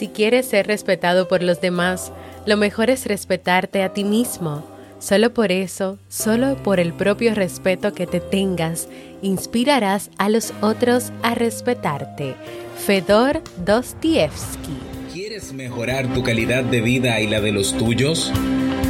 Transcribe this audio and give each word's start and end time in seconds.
Si 0.00 0.08
quieres 0.08 0.46
ser 0.46 0.66
respetado 0.66 1.28
por 1.28 1.42
los 1.42 1.60
demás, 1.60 2.10
lo 2.46 2.56
mejor 2.56 2.88
es 2.88 3.04
respetarte 3.04 3.82
a 3.82 3.92
ti 3.92 4.02
mismo. 4.02 4.64
Solo 4.98 5.34
por 5.34 5.52
eso, 5.52 5.98
solo 6.08 6.56
por 6.56 6.80
el 6.80 6.94
propio 6.94 7.34
respeto 7.34 7.92
que 7.92 8.06
te 8.06 8.18
tengas, 8.18 8.88
inspirarás 9.20 10.08
a 10.16 10.30
los 10.30 10.54
otros 10.62 11.12
a 11.22 11.34
respetarte. 11.34 12.34
Fedor 12.78 13.42
Dostoevsky. 13.66 14.72
¿Quieres 15.12 15.52
mejorar 15.52 16.10
tu 16.14 16.22
calidad 16.22 16.64
de 16.64 16.80
vida 16.80 17.20
y 17.20 17.26
la 17.26 17.42
de 17.42 17.52
los 17.52 17.76
tuyos? 17.76 18.32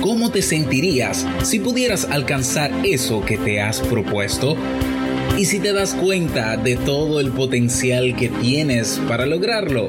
¿Cómo 0.02 0.30
te 0.30 0.42
sentirías 0.42 1.26
si 1.42 1.58
pudieras 1.58 2.04
alcanzar 2.04 2.70
eso 2.84 3.24
que 3.24 3.36
te 3.36 3.60
has 3.60 3.80
propuesto? 3.80 4.54
¿Y 5.36 5.46
si 5.46 5.58
te 5.58 5.72
das 5.72 5.92
cuenta 5.92 6.56
de 6.56 6.76
todo 6.76 7.18
el 7.18 7.32
potencial 7.32 8.14
que 8.14 8.28
tienes 8.28 9.00
para 9.08 9.26
lograrlo? 9.26 9.88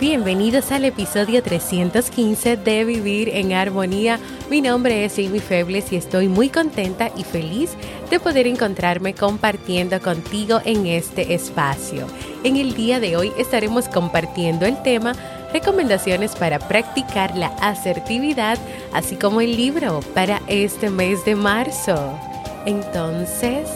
Bienvenidos 0.00 0.72
al 0.72 0.86
episodio 0.86 1.42
315 1.42 2.56
de 2.56 2.84
Vivir 2.86 3.28
en 3.28 3.52
Armonía. 3.52 4.18
Mi 4.48 4.62
nombre 4.62 5.04
es 5.04 5.18
Amy 5.18 5.40
Febles 5.40 5.92
y 5.92 5.96
estoy 5.96 6.26
muy 6.26 6.48
contenta 6.48 7.10
y 7.18 7.22
feliz 7.22 7.72
de 8.08 8.18
poder 8.18 8.46
encontrarme 8.46 9.12
compartiendo 9.12 10.00
contigo 10.00 10.62
en 10.64 10.86
este 10.86 11.34
espacio. 11.34 12.06
En 12.44 12.56
el 12.56 12.72
día 12.72 12.98
de 12.98 13.18
hoy 13.18 13.30
estaremos 13.36 13.90
compartiendo 13.90 14.64
el 14.64 14.82
tema 14.82 15.12
recomendaciones 15.52 16.34
para 16.34 16.58
practicar 16.60 17.36
la 17.36 17.48
asertividad, 17.60 18.56
así 18.94 19.16
como 19.16 19.42
el 19.42 19.54
libro 19.54 20.00
para 20.14 20.40
este 20.46 20.88
mes 20.88 21.26
de 21.26 21.34
marzo. 21.34 22.18
Entonces, 22.64 23.68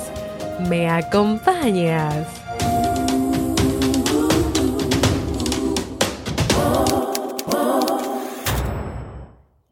¿me 0.71 0.89
acompañas? 0.89 2.44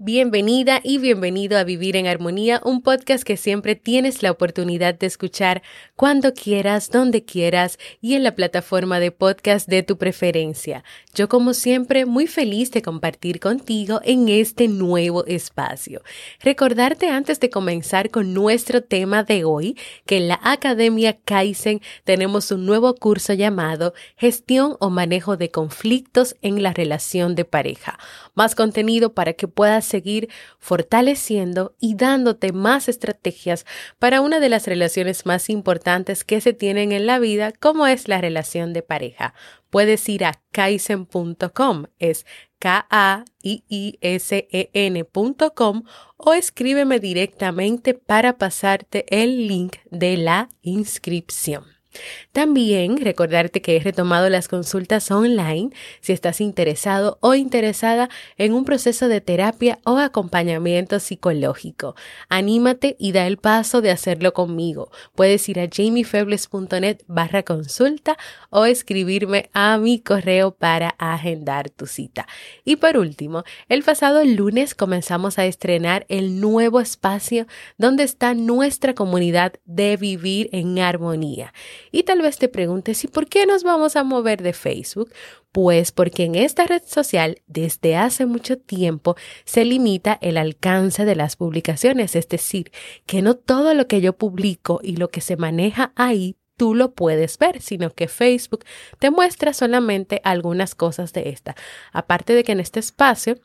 Bienvenida 0.04 0.80
y 0.82 0.98
bienvenido 0.98 1.56
a 1.56 1.62
Vivir 1.62 1.94
en 1.94 2.08
Armonía, 2.08 2.60
un 2.64 2.82
podcast 2.82 3.22
que 3.22 3.36
siempre 3.36 3.76
tienes 3.76 4.20
la 4.24 4.32
oportunidad 4.32 4.96
de 4.96 5.06
escuchar 5.06 5.62
cuando 5.94 6.34
quieras, 6.34 6.90
donde 6.90 7.24
quieras 7.24 7.78
y 8.00 8.14
en 8.14 8.24
la 8.24 8.34
plataforma 8.34 8.98
de 8.98 9.12
podcast 9.12 9.68
de 9.68 9.84
tu 9.84 9.98
preferencia. 9.98 10.82
Yo 11.14 11.28
como 11.28 11.54
siempre 11.54 12.04
muy 12.04 12.26
feliz 12.26 12.72
de 12.72 12.82
compartir 12.82 13.38
contigo 13.38 14.00
en 14.02 14.28
este 14.28 14.66
nuevo 14.66 15.24
espacio. 15.26 16.02
Recordarte 16.40 17.08
antes 17.08 17.38
de 17.38 17.50
comenzar 17.50 18.10
con 18.10 18.34
nuestro 18.34 18.82
tema 18.82 19.22
de 19.22 19.44
hoy 19.44 19.78
que 20.04 20.16
en 20.16 20.26
la 20.26 20.40
Academia 20.42 21.16
Kaizen 21.24 21.80
tenemos 22.02 22.50
un 22.50 22.66
nuevo 22.66 22.96
curso 22.96 23.34
llamado 23.34 23.94
Gestión 24.16 24.74
o 24.80 24.90
Manejo 24.90 25.36
de 25.36 25.52
Conflictos 25.52 26.34
en 26.42 26.60
la 26.64 26.72
Relación 26.72 27.36
de 27.36 27.44
Pareja. 27.44 28.00
Más 28.34 28.56
contenido 28.56 29.12
para 29.14 29.34
que 29.34 29.46
puedas 29.46 29.91
seguir 29.92 30.28
fortaleciendo 30.58 31.76
y 31.78 31.94
dándote 31.94 32.52
más 32.52 32.88
estrategias 32.88 33.64
para 34.00 34.20
una 34.20 34.40
de 34.40 34.48
las 34.48 34.66
relaciones 34.66 35.24
más 35.26 35.48
importantes 35.48 36.24
que 36.24 36.40
se 36.40 36.52
tienen 36.52 36.90
en 36.90 37.06
la 37.06 37.20
vida, 37.20 37.52
como 37.52 37.86
es 37.86 38.08
la 38.08 38.20
relación 38.20 38.72
de 38.72 38.82
pareja. 38.82 39.34
Puedes 39.70 40.08
ir 40.08 40.24
a 40.24 40.40
kaizen.com, 40.50 41.84
es 41.98 42.26
K-A-I-I-S-E-N.com 42.58 43.02
o 46.16 46.32
escríbeme 46.32 46.98
directamente 47.00 47.94
para 47.94 48.38
pasarte 48.38 49.04
el 49.08 49.46
link 49.48 49.76
de 49.90 50.16
la 50.16 50.48
inscripción. 50.62 51.81
También 52.32 52.96
recordarte 52.98 53.62
que 53.62 53.76
he 53.76 53.80
retomado 53.80 54.28
las 54.28 54.48
consultas 54.48 55.10
online 55.10 55.70
si 56.00 56.12
estás 56.12 56.40
interesado 56.40 57.18
o 57.20 57.34
interesada 57.34 58.08
en 58.38 58.52
un 58.52 58.64
proceso 58.64 59.08
de 59.08 59.20
terapia 59.20 59.78
o 59.84 59.98
acompañamiento 59.98 60.98
psicológico. 61.00 61.94
Anímate 62.28 62.96
y 62.98 63.12
da 63.12 63.26
el 63.26 63.36
paso 63.36 63.80
de 63.80 63.90
hacerlo 63.90 64.32
conmigo. 64.32 64.90
Puedes 65.14 65.48
ir 65.48 65.60
a 65.60 65.68
jamiefebles.net 65.70 67.02
barra 67.06 67.42
consulta 67.42 68.16
o 68.50 68.64
escribirme 68.64 69.50
a 69.52 69.78
mi 69.78 70.00
correo 70.00 70.52
para 70.52 70.90
agendar 70.98 71.70
tu 71.70 71.86
cita. 71.86 72.26
Y 72.64 72.76
por 72.76 72.96
último, 72.96 73.44
el 73.68 73.82
pasado 73.82 74.24
lunes 74.24 74.74
comenzamos 74.74 75.38
a 75.38 75.46
estrenar 75.46 76.06
el 76.08 76.40
nuevo 76.40 76.80
espacio 76.80 77.46
donde 77.78 78.04
está 78.04 78.34
nuestra 78.34 78.94
comunidad 78.94 79.54
de 79.64 79.96
vivir 79.96 80.48
en 80.52 80.78
armonía. 80.78 81.52
Y 81.92 82.02
tal 82.02 82.22
vez 82.22 82.38
te 82.38 82.48
preguntes, 82.48 83.04
¿y 83.04 83.06
por 83.06 83.28
qué 83.28 83.46
nos 83.46 83.62
vamos 83.62 83.94
a 83.96 84.02
mover 84.02 84.42
de 84.42 84.54
Facebook? 84.54 85.12
Pues 85.52 85.92
porque 85.92 86.24
en 86.24 86.34
esta 86.34 86.66
red 86.66 86.82
social 86.84 87.42
desde 87.46 87.96
hace 87.96 88.24
mucho 88.24 88.58
tiempo 88.58 89.14
se 89.44 89.66
limita 89.66 90.18
el 90.22 90.38
alcance 90.38 91.04
de 91.04 91.14
las 91.14 91.36
publicaciones, 91.36 92.16
es 92.16 92.28
decir, 92.28 92.72
que 93.04 93.20
no 93.20 93.34
todo 93.34 93.74
lo 93.74 93.86
que 93.86 94.00
yo 94.00 94.14
publico 94.14 94.80
y 94.82 94.96
lo 94.96 95.10
que 95.10 95.20
se 95.20 95.36
maneja 95.36 95.92
ahí 95.94 96.36
tú 96.56 96.74
lo 96.74 96.92
puedes 96.94 97.38
ver, 97.38 97.60
sino 97.60 97.90
que 97.90 98.08
Facebook 98.08 98.64
te 98.98 99.10
muestra 99.10 99.52
solamente 99.52 100.20
algunas 100.24 100.74
cosas 100.74 101.12
de 101.12 101.28
esta. 101.30 101.54
Aparte 101.92 102.34
de 102.34 102.44
que 102.44 102.52
en 102.52 102.60
este 102.60 102.80
espacio 102.80 103.38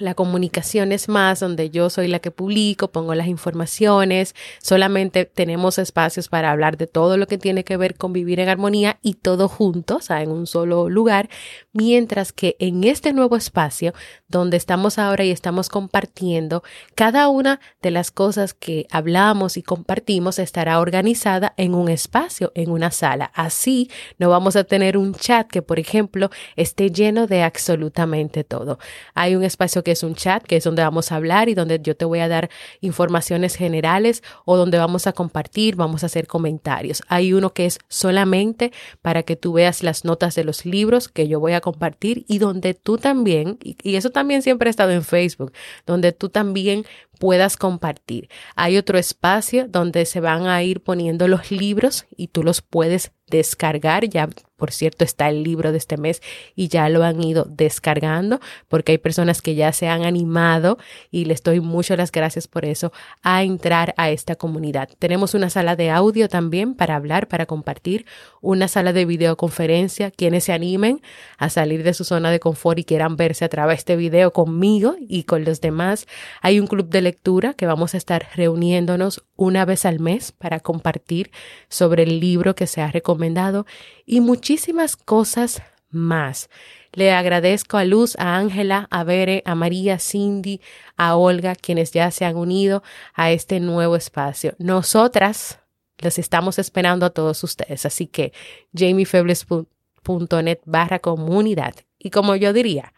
la 0.00 0.14
comunicación 0.14 0.92
es 0.92 1.08
más 1.08 1.40
donde 1.40 1.70
yo 1.70 1.90
soy 1.90 2.08
la 2.08 2.18
que 2.18 2.30
publico, 2.30 2.88
pongo 2.88 3.14
las 3.14 3.26
informaciones, 3.26 4.34
solamente 4.62 5.24
tenemos 5.24 5.78
espacios 5.78 6.28
para 6.28 6.50
hablar 6.50 6.76
de 6.76 6.86
todo 6.86 7.16
lo 7.16 7.26
que 7.26 7.38
tiene 7.38 7.64
que 7.64 7.76
ver 7.76 7.96
con 7.96 8.12
vivir 8.12 8.40
en 8.40 8.48
armonía 8.48 8.98
y 9.02 9.14
todo 9.14 9.48
juntos, 9.48 9.96
o 9.98 10.02
sea, 10.02 10.22
en 10.22 10.30
un 10.30 10.46
solo 10.46 10.88
lugar, 10.88 11.28
mientras 11.72 12.32
que 12.32 12.56
en 12.58 12.84
este 12.84 13.12
nuevo 13.12 13.36
espacio 13.36 13.94
donde 14.28 14.56
estamos 14.56 14.98
ahora 14.98 15.24
y 15.24 15.30
estamos 15.30 15.68
compartiendo, 15.68 16.62
cada 16.94 17.28
una 17.28 17.60
de 17.82 17.90
las 17.90 18.10
cosas 18.10 18.54
que 18.54 18.86
hablamos 18.90 19.56
y 19.56 19.62
compartimos 19.62 20.38
estará 20.38 20.80
organizada 20.80 21.54
en 21.56 21.74
un 21.74 21.88
espacio, 21.88 22.52
en 22.54 22.70
una 22.70 22.90
sala. 22.90 23.30
Así 23.34 23.90
no 24.18 24.28
vamos 24.28 24.56
a 24.56 24.64
tener 24.64 24.96
un 24.96 25.14
chat 25.14 25.48
que, 25.48 25.62
por 25.62 25.78
ejemplo, 25.78 26.30
esté 26.56 26.90
lleno 26.90 27.26
de 27.26 27.42
absolutamente 27.42 28.44
todo. 28.44 28.78
Hay 29.14 29.34
un 29.34 29.44
espacio 29.44 29.82
que 29.82 29.92
es 29.92 30.02
un 30.02 30.14
chat, 30.14 30.42
que 30.42 30.56
es 30.56 30.64
donde 30.64 30.82
vamos 30.82 31.10
a 31.10 31.16
hablar 31.16 31.48
y 31.48 31.54
donde 31.54 31.80
yo 31.82 31.96
te 31.96 32.04
voy 32.04 32.20
a 32.20 32.28
dar 32.28 32.50
informaciones 32.80 33.56
generales 33.56 34.22
o 34.44 34.56
donde 34.56 34.78
vamos 34.78 35.06
a 35.06 35.12
compartir, 35.12 35.76
vamos 35.76 36.02
a 36.02 36.06
hacer 36.06 36.26
comentarios. 36.26 37.02
Hay 37.08 37.32
uno 37.32 37.54
que 37.54 37.66
es 37.66 37.78
solamente 37.88 38.72
para 39.02 39.22
que 39.22 39.36
tú 39.36 39.54
veas 39.54 39.82
las 39.82 40.04
notas 40.04 40.34
de 40.34 40.44
los 40.44 40.66
libros 40.66 41.08
que 41.08 41.28
yo 41.28 41.40
voy 41.40 41.52
a 41.52 41.60
compartir 41.60 42.24
y 42.28 42.38
donde 42.38 42.74
tú 42.74 42.98
también, 42.98 43.58
y, 43.62 43.96
eso 43.96 44.10
también 44.10 44.17
siempre 44.42 44.68
ha 44.68 44.70
estado 44.70 44.92
en 44.92 45.04
Facebook, 45.04 45.52
donde 45.86 46.12
tú 46.12 46.28
también 46.28 46.84
puedas 47.18 47.56
compartir. 47.56 48.28
Hay 48.54 48.76
otro 48.76 48.98
espacio 48.98 49.66
donde 49.68 50.06
se 50.06 50.20
van 50.20 50.46
a 50.46 50.62
ir 50.62 50.82
poniendo 50.82 51.28
los 51.28 51.50
libros 51.50 52.06
y 52.16 52.28
tú 52.28 52.42
los 52.42 52.62
puedes 52.62 53.12
descargar. 53.30 54.08
Ya, 54.08 54.28
por 54.56 54.72
cierto, 54.72 55.04
está 55.04 55.28
el 55.28 55.44
libro 55.44 55.70
de 55.72 55.78
este 55.78 55.96
mes 55.96 56.20
y 56.56 56.68
ya 56.68 56.88
lo 56.88 57.04
han 57.04 57.22
ido 57.22 57.44
descargando 57.48 58.40
porque 58.68 58.92
hay 58.92 58.98
personas 58.98 59.42
que 59.42 59.54
ya 59.54 59.72
se 59.72 59.88
han 59.88 60.04
animado 60.04 60.78
y 61.10 61.26
les 61.26 61.42
doy 61.42 61.60
muchas 61.60 61.98
las 61.98 62.10
gracias 62.10 62.48
por 62.48 62.64
eso 62.64 62.92
a 63.22 63.42
entrar 63.42 63.94
a 63.96 64.10
esta 64.10 64.34
comunidad. 64.34 64.88
Tenemos 64.98 65.34
una 65.34 65.50
sala 65.50 65.76
de 65.76 65.90
audio 65.90 66.28
también 66.28 66.74
para 66.74 66.96
hablar, 66.96 67.28
para 67.28 67.46
compartir, 67.46 68.06
una 68.40 68.68
sala 68.68 68.92
de 68.92 69.04
videoconferencia. 69.04 70.10
Quienes 70.10 70.44
se 70.44 70.52
animen 70.52 71.02
a 71.36 71.50
salir 71.50 71.82
de 71.82 71.94
su 71.94 72.04
zona 72.04 72.30
de 72.30 72.40
confort 72.40 72.78
y 72.78 72.84
quieran 72.84 73.16
verse 73.16 73.44
a 73.44 73.48
través 73.48 73.84
de 73.84 73.96
video 73.96 74.32
conmigo 74.32 74.96
y 75.00 75.24
con 75.24 75.44
los 75.44 75.60
demás. 75.60 76.06
Hay 76.40 76.58
un 76.58 76.66
club 76.66 76.88
de 76.88 77.02
lectura 77.08 77.54
que 77.54 77.66
vamos 77.66 77.94
a 77.94 77.96
estar 77.96 78.28
reuniéndonos 78.34 79.24
una 79.34 79.64
vez 79.64 79.86
al 79.86 79.98
mes 79.98 80.30
para 80.30 80.60
compartir 80.60 81.30
sobre 81.70 82.02
el 82.02 82.20
libro 82.20 82.54
que 82.54 82.66
se 82.66 82.82
ha 82.82 82.90
recomendado 82.90 83.64
y 84.04 84.20
muchísimas 84.20 84.94
cosas 84.94 85.62
más. 85.88 86.50
Le 86.92 87.12
agradezco 87.12 87.78
a 87.78 87.84
Luz, 87.84 88.14
a 88.18 88.36
Ángela, 88.36 88.88
a 88.90 89.04
Bere, 89.04 89.42
a 89.46 89.54
María, 89.54 89.98
Cindy, 89.98 90.60
a 90.98 91.16
Olga, 91.16 91.54
quienes 91.54 91.92
ya 91.92 92.10
se 92.10 92.26
han 92.26 92.36
unido 92.36 92.82
a 93.14 93.30
este 93.30 93.58
nuevo 93.58 93.96
espacio. 93.96 94.54
Nosotras 94.58 95.60
les 95.96 96.18
estamos 96.18 96.58
esperando 96.58 97.06
a 97.06 97.10
todos 97.10 97.42
ustedes, 97.42 97.86
así 97.86 98.06
que 98.06 98.34
jamiefebles.net 98.74 100.58
barra 100.66 100.98
comunidad. 100.98 101.74
Y 101.98 102.10
como 102.10 102.36
yo 102.36 102.52
diría, 102.52 102.92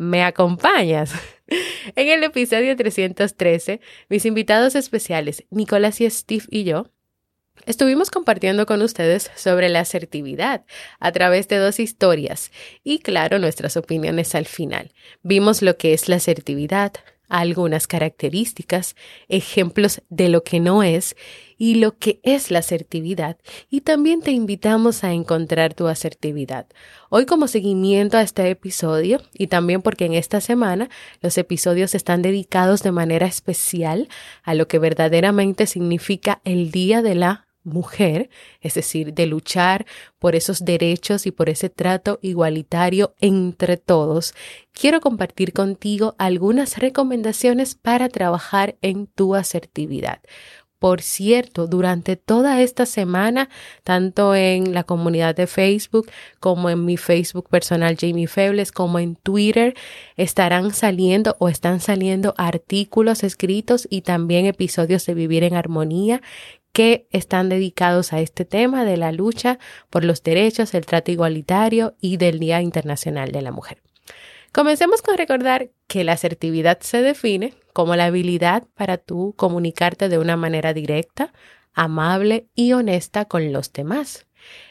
¿me 0.00 0.24
acompañas? 0.24 1.12
en 1.94 2.08
el 2.08 2.24
episodio 2.24 2.74
313, 2.74 3.82
mis 4.08 4.24
invitados 4.24 4.74
especiales, 4.74 5.44
Nicolás 5.50 6.00
y 6.00 6.08
Steve 6.08 6.44
y 6.50 6.64
yo, 6.64 6.86
Estuvimos 7.66 8.10
compartiendo 8.10 8.64
con 8.64 8.80
ustedes 8.80 9.30
sobre 9.36 9.68
la 9.68 9.80
asertividad 9.80 10.64
a 10.98 11.12
través 11.12 11.46
de 11.46 11.58
dos 11.58 11.78
historias 11.78 12.50
y 12.82 13.00
claro 13.00 13.38
nuestras 13.38 13.76
opiniones 13.76 14.34
al 14.34 14.46
final. 14.46 14.94
Vimos 15.22 15.60
lo 15.60 15.76
que 15.76 15.92
es 15.92 16.08
la 16.08 16.16
asertividad, 16.16 16.94
algunas 17.30 17.86
características, 17.86 18.96
ejemplos 19.28 20.02
de 20.10 20.28
lo 20.28 20.44
que 20.44 20.60
no 20.60 20.82
es 20.82 21.16
y 21.56 21.76
lo 21.76 21.96
que 21.96 22.20
es 22.22 22.50
la 22.50 22.58
asertividad 22.58 23.38
y 23.70 23.82
también 23.82 24.20
te 24.20 24.32
invitamos 24.32 25.04
a 25.04 25.12
encontrar 25.12 25.74
tu 25.74 25.86
asertividad. 25.88 26.66
Hoy 27.08 27.26
como 27.26 27.48
seguimiento 27.48 28.18
a 28.18 28.22
este 28.22 28.48
episodio 28.50 29.22
y 29.32 29.46
también 29.46 29.80
porque 29.80 30.06
en 30.06 30.14
esta 30.14 30.40
semana 30.40 30.90
los 31.22 31.38
episodios 31.38 31.94
están 31.94 32.22
dedicados 32.22 32.82
de 32.82 32.92
manera 32.92 33.26
especial 33.26 34.08
a 34.42 34.54
lo 34.54 34.68
que 34.68 34.78
verdaderamente 34.78 35.66
significa 35.66 36.40
el 36.44 36.70
Día 36.70 37.02
de 37.02 37.14
la 37.14 37.49
mujer, 37.64 38.30
es 38.60 38.74
decir, 38.74 39.14
de 39.14 39.26
luchar 39.26 39.86
por 40.18 40.34
esos 40.34 40.64
derechos 40.64 41.26
y 41.26 41.30
por 41.30 41.48
ese 41.48 41.70
trato 41.70 42.18
igualitario 42.22 43.14
entre 43.20 43.76
todos, 43.76 44.34
quiero 44.72 45.00
compartir 45.00 45.52
contigo 45.52 46.14
algunas 46.18 46.78
recomendaciones 46.78 47.74
para 47.74 48.08
trabajar 48.08 48.76
en 48.80 49.06
tu 49.06 49.34
asertividad. 49.34 50.20
Por 50.80 51.02
cierto, 51.02 51.66
durante 51.66 52.16
toda 52.16 52.62
esta 52.62 52.86
semana, 52.86 53.50
tanto 53.84 54.34
en 54.34 54.72
la 54.72 54.82
comunidad 54.82 55.34
de 55.36 55.46
Facebook 55.46 56.10
como 56.40 56.70
en 56.70 56.86
mi 56.86 56.96
Facebook 56.96 57.50
personal 57.50 57.98
Jamie 58.00 58.26
Febles, 58.26 58.72
como 58.72 58.98
en 58.98 59.14
Twitter, 59.16 59.74
estarán 60.16 60.72
saliendo 60.72 61.36
o 61.38 61.50
están 61.50 61.80
saliendo 61.80 62.32
artículos 62.38 63.24
escritos 63.24 63.86
y 63.90 64.00
también 64.00 64.46
episodios 64.46 65.04
de 65.04 65.12
Vivir 65.12 65.44
en 65.44 65.52
Armonía 65.52 66.22
que 66.72 67.08
están 67.10 67.48
dedicados 67.48 68.12
a 68.12 68.20
este 68.20 68.44
tema 68.44 68.84
de 68.84 68.96
la 68.96 69.12
lucha 69.12 69.58
por 69.90 70.04
los 70.04 70.22
derechos, 70.22 70.74
el 70.74 70.86
trato 70.86 71.10
igualitario 71.10 71.94
y 72.00 72.16
del 72.16 72.38
Día 72.38 72.60
Internacional 72.60 73.32
de 73.32 73.42
la 73.42 73.52
Mujer. 73.52 73.82
Comencemos 74.52 75.02
con 75.02 75.16
recordar 75.16 75.70
que 75.86 76.02
la 76.02 76.12
asertividad 76.12 76.80
se 76.80 77.02
define 77.02 77.54
como 77.72 77.94
la 77.94 78.06
habilidad 78.06 78.64
para 78.74 78.98
tú 78.98 79.34
comunicarte 79.36 80.08
de 80.08 80.18
una 80.18 80.36
manera 80.36 80.74
directa, 80.74 81.32
amable 81.72 82.48
y 82.54 82.72
honesta 82.72 83.26
con 83.26 83.52
los 83.52 83.72
demás. 83.72 84.26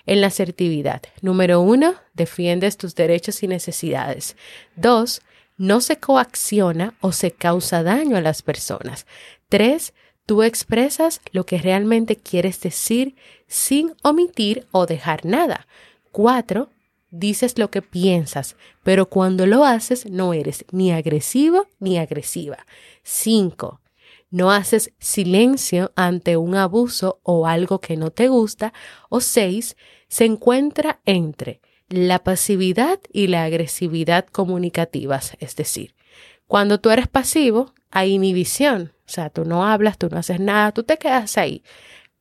En 0.05 0.21
la 0.21 0.27
asertividad, 0.27 1.01
número 1.21 1.61
uno, 1.61 1.95
defiendes 2.13 2.77
tus 2.77 2.95
derechos 2.95 3.41
y 3.43 3.47
necesidades. 3.47 4.35
Dos, 4.75 5.21
no 5.57 5.79
se 5.81 5.97
coacciona 5.97 6.95
o 7.01 7.11
se 7.11 7.31
causa 7.31 7.83
daño 7.83 8.17
a 8.17 8.21
las 8.21 8.41
personas. 8.41 9.05
Tres, 9.47 9.93
Tú 10.29 10.43
expresas 10.43 11.21
lo 11.31 11.47
que 11.47 11.57
realmente 11.57 12.15
quieres 12.15 12.61
decir 12.61 13.15
sin 13.47 13.95
omitir 14.03 14.67
o 14.69 14.85
dejar 14.85 15.25
nada. 15.25 15.65
Cuatro, 16.11 16.69
dices 17.09 17.57
lo 17.57 17.71
que 17.71 17.81
piensas, 17.81 18.55
pero 18.83 19.09
cuando 19.09 19.47
lo 19.47 19.65
haces 19.65 20.05
no 20.05 20.35
eres 20.35 20.65
ni 20.71 20.91
agresivo 20.91 21.65
ni 21.79 21.97
agresiva. 21.97 22.67
Cinco, 23.01 23.81
no 24.29 24.51
haces 24.51 24.91
silencio 24.99 25.93
ante 25.95 26.37
un 26.37 26.53
abuso 26.53 27.19
o 27.23 27.47
algo 27.47 27.79
que 27.79 27.97
no 27.97 28.11
te 28.11 28.27
gusta. 28.27 28.71
O 29.09 29.21
seis, 29.21 29.77
se 30.09 30.25
encuentra 30.25 30.99
entre 31.05 31.59
la 31.87 32.23
pasividad 32.23 32.99
y 33.11 33.25
la 33.29 33.45
agresividad 33.45 34.27
comunicativas, 34.27 35.35
es 35.39 35.55
decir, 35.55 35.95
cuando 36.45 36.79
tú 36.79 36.91
eres 36.91 37.07
pasivo, 37.07 37.73
hay 37.89 38.13
inhibición, 38.13 38.93
o 39.09 39.11
sea, 39.11 39.29
tú 39.31 39.43
no 39.43 39.65
hablas, 39.65 39.97
tú 39.97 40.07
no 40.09 40.17
haces 40.19 40.39
nada, 40.39 40.71
tú 40.71 40.83
te 40.83 40.97
quedas 40.97 41.37
ahí. 41.37 41.63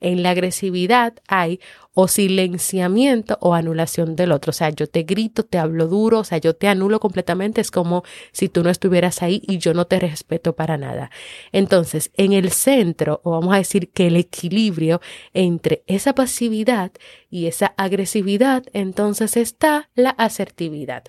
En 0.00 0.22
la 0.22 0.30
agresividad 0.30 1.14
hay 1.26 1.60
o 1.92 2.08
silenciamiento 2.08 3.36
o 3.40 3.54
anulación 3.54 4.16
del 4.16 4.32
otro. 4.32 4.50
O 4.50 4.52
sea, 4.52 4.70
yo 4.70 4.86
te 4.86 5.02
grito, 5.02 5.44
te 5.44 5.58
hablo 5.58 5.88
duro, 5.88 6.20
o 6.20 6.24
sea, 6.24 6.38
yo 6.38 6.54
te 6.54 6.68
anulo 6.68 7.00
completamente. 7.00 7.60
Es 7.60 7.70
como 7.70 8.04
si 8.32 8.48
tú 8.48 8.62
no 8.62 8.70
estuvieras 8.70 9.22
ahí 9.22 9.42
y 9.46 9.58
yo 9.58 9.74
no 9.74 9.86
te 9.86 9.98
respeto 9.98 10.54
para 10.54 10.78
nada. 10.78 11.10
Entonces, 11.52 12.10
en 12.14 12.32
el 12.32 12.52
centro, 12.52 13.20
o 13.24 13.32
vamos 13.32 13.52
a 13.54 13.58
decir 13.58 13.90
que 13.90 14.06
el 14.06 14.16
equilibrio 14.16 15.00
entre 15.34 15.82
esa 15.88 16.14
pasividad 16.14 16.92
y 17.28 17.46
esa 17.46 17.74
agresividad, 17.76 18.64
entonces 18.72 19.36
está 19.36 19.90
la 19.94 20.10
asertividad. 20.10 21.04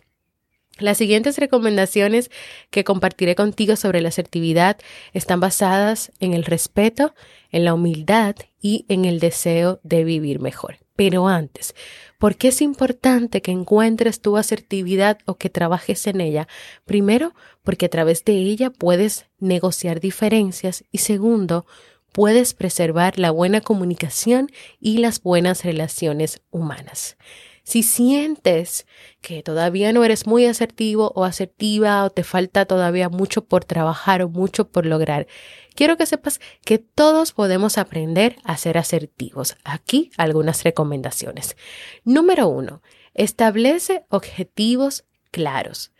Las 0.79 0.97
siguientes 0.97 1.37
recomendaciones 1.37 2.31
que 2.69 2.83
compartiré 2.83 3.35
contigo 3.35 3.75
sobre 3.75 4.01
la 4.01 4.09
asertividad 4.09 4.77
están 5.13 5.39
basadas 5.39 6.11
en 6.19 6.33
el 6.33 6.45
respeto, 6.45 7.13
en 7.51 7.65
la 7.65 7.73
humildad 7.73 8.35
y 8.61 8.85
en 8.87 9.05
el 9.05 9.19
deseo 9.19 9.79
de 9.83 10.03
vivir 10.03 10.39
mejor. 10.39 10.77
Pero 10.95 11.27
antes, 11.27 11.75
¿por 12.17 12.35
qué 12.35 12.49
es 12.49 12.61
importante 12.61 13.41
que 13.41 13.51
encuentres 13.51 14.19
tu 14.19 14.35
asertividad 14.35 15.19
o 15.25 15.35
que 15.35 15.49
trabajes 15.49 16.07
en 16.07 16.19
ella? 16.19 16.47
Primero, 16.85 17.33
porque 17.63 17.85
a 17.85 17.89
través 17.89 18.25
de 18.25 18.33
ella 18.33 18.69
puedes 18.69 19.25
negociar 19.39 20.01
diferencias 20.01 20.83
y 20.91 20.97
segundo, 20.97 21.65
puedes 22.11 22.53
preservar 22.53 23.17
la 23.17 23.31
buena 23.31 23.61
comunicación 23.61 24.49
y 24.79 24.97
las 24.97 25.21
buenas 25.21 25.63
relaciones 25.63 26.41
humanas. 26.51 27.17
Si 27.69 27.83
sientes 27.83 28.87
que 29.21 29.43
todavía 29.43 29.93
no 29.93 30.03
eres 30.03 30.25
muy 30.25 30.47
asertivo 30.47 31.11
o 31.13 31.23
asertiva 31.23 32.03
o 32.03 32.09
te 32.09 32.23
falta 32.23 32.65
todavía 32.65 33.09
mucho 33.09 33.45
por 33.45 33.63
trabajar 33.63 34.23
o 34.23 34.27
mucho 34.27 34.69
por 34.69 34.87
lograr, 34.87 35.27
quiero 35.75 35.95
que 35.95 36.07
sepas 36.07 36.41
que 36.65 36.79
todos 36.79 37.31
podemos 37.31 37.77
aprender 37.77 38.37
a 38.43 38.57
ser 38.57 38.79
asertivos. 38.79 39.55
Aquí 39.63 40.09
algunas 40.17 40.63
recomendaciones. 40.63 41.55
Número 42.03 42.47
uno, 42.47 42.81
establece 43.13 44.03
objetivos 44.09 45.05
claros. 45.29 45.91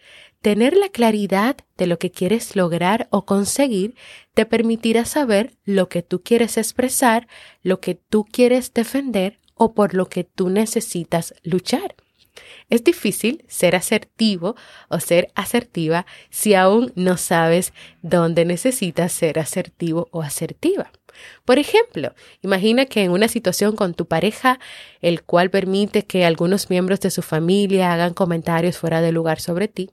Tener 0.41 0.75
la 0.75 0.89
claridad 0.89 1.55
de 1.77 1.86
lo 1.86 2.00
que 2.00 2.10
quieres 2.10 2.55
lograr 2.55 3.08
o 3.12 3.27
conseguir 3.27 3.93
te 4.34 4.48
permitirá 4.48 5.05
saber 5.05 5.55
lo 5.65 5.88
que 5.88 6.01
tú 6.01 6.24
quieres 6.24 6.58
expresar, 6.58 7.27
lo 7.62 7.79
que 7.79 7.93
tú 7.93 8.25
quieres 8.25 8.74
defender 8.74 9.39
o 9.60 9.74
por 9.74 9.94
lo 9.94 10.08
que 10.08 10.24
tú 10.24 10.50
necesitas 10.50 11.36
luchar. 11.44 11.96
Es 12.70 12.84
difícil 12.84 13.44
ser 13.48 13.75
asertivo 13.75 14.56
o 14.88 15.00
ser 15.00 15.32
asertiva 15.36 16.06
si 16.30 16.54
aún 16.54 16.94
no 16.96 17.18
sabes 17.18 17.74
dónde 18.01 18.46
necesitas 18.46 19.12
ser 19.12 19.38
asertivo 19.38 20.08
o 20.12 20.22
asertiva. 20.22 20.92
Por 21.44 21.60
ejemplo, 21.60 22.13
imagina 22.42 22.86
que 22.86 23.04
en 23.04 23.12
una 23.12 23.28
situación 23.28 23.75
con 23.75 23.94
tu 23.94 24.06
pareja, 24.06 24.60
el 25.01 25.24
cual 25.24 25.50
permite 25.50 26.06
que 26.06 26.24
algunos 26.24 26.70
miembros 26.70 27.01
de 27.01 27.12
su 27.12 27.22
familia 27.22 27.92
hagan 27.92 28.13
comentarios 28.13 28.78
fuera 28.78 29.01
de 29.01 29.12
lugar 29.12 29.42
sobre 29.42 29.68
ti, 29.68 29.89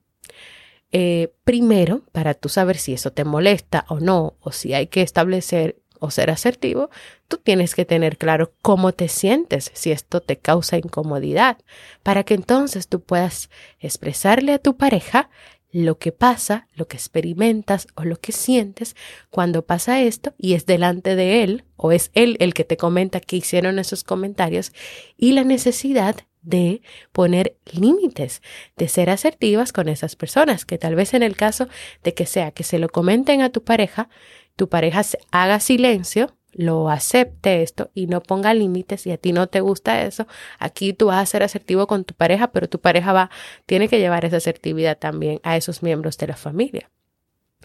eh, 0.93 1.33
primero, 1.43 2.05
para 2.13 2.35
tú 2.35 2.49
saber 2.49 2.77
si 2.77 2.93
eso 2.93 3.11
te 3.11 3.25
molesta 3.25 3.85
o 3.89 3.99
no, 3.99 4.37
o 4.39 4.53
si 4.53 4.75
hay 4.75 4.87
que 4.87 5.03
establecer 5.03 5.83
o 6.01 6.11
ser 6.11 6.31
asertivo, 6.31 6.91
tú 7.29 7.39
tienes 7.39 7.75
que 7.75 7.85
tener 7.85 8.19
claro 8.19 8.53
cómo 8.63 8.93
te 8.93 9.09
sientes 9.09 9.71
si 9.75 9.91
esto 9.93 10.21
te 10.21 10.37
causa 10.37 10.79
incomodidad, 10.79 11.59
para 12.03 12.25
que 12.25 12.35
entonces 12.35 12.89
tú 12.89 13.01
puedas 13.01 13.51
expresarle 13.81 14.53
a 14.53 14.59
tu 14.59 14.77
pareja 14.77 15.31
lo 15.73 15.99
que 15.99 16.11
pasa, 16.13 16.69
lo 16.75 16.89
que 16.89 16.97
experimentas 16.97 17.87
o 17.97 18.05
lo 18.05 18.17
que 18.17 18.33
sientes 18.33 18.97
cuando 19.31 19.67
pasa 19.67 20.01
esto 20.01 20.33
y 20.39 20.55
es 20.55 20.65
delante 20.65 21.17
de 21.17 21.43
él 21.43 21.65
o 21.77 21.93
es 21.93 22.11
él 22.15 22.37
el 22.41 22.55
que 22.55 22.65
te 22.65 22.79
comenta 22.79 23.21
que 23.21 23.37
hicieron 23.37 23.79
esos 23.79 24.03
comentarios 24.03 24.73
y 25.19 25.33
la 25.33 25.45
necesidad 25.45 26.17
de 26.41 26.81
poner 27.13 27.57
límites, 27.73 28.41
de 28.77 28.89
ser 28.89 29.11
asertivas 29.11 29.73
con 29.73 29.89
esas 29.89 30.15
personas, 30.17 30.65
que 30.65 30.79
tal 30.79 30.95
vez 30.95 31.13
en 31.13 31.25
el 31.25 31.37
caso 31.37 31.69
de 32.05 32.15
que 32.15 32.25
sea 32.25 32.53
que 32.53 32.63
se 32.63 32.79
lo 32.79 32.89
comenten 32.89 33.43
a 33.43 33.51
tu 33.51 33.65
pareja, 33.65 34.09
tu 34.57 34.69
pareja 34.69 35.03
haga 35.31 35.61
silencio, 35.61 36.35
lo 36.53 36.89
acepte 36.89 37.63
esto 37.63 37.91
y 37.95 38.07
no 38.07 38.23
ponga 38.23 38.55
límites 38.55 39.07
y 39.07 39.13
a 39.13 39.19
ti 39.19 39.33
no 39.33 39.47
te 39.47 39.61
gusta 39.61 40.03
eso, 40.05 40.27
aquí 40.59 40.95
tú 40.95 41.07
vas 41.07 41.23
a 41.23 41.27
ser 41.27 41.43
asertivo 41.43 41.87
con 41.87 42.05
tu 42.05 42.15
pareja, 42.15 42.51
pero 42.51 42.69
tu 42.69 42.81
pareja 42.81 43.13
va, 43.13 43.31
tiene 43.67 43.89
que 43.89 43.99
llevar 43.99 44.25
esa 44.25 44.39
asertividad 44.39 44.99
también 44.99 45.41
a 45.43 45.57
esos 45.57 45.83
miembros 45.83 46.17
de 46.17 46.29
la 46.29 46.37
familia. 46.37 46.91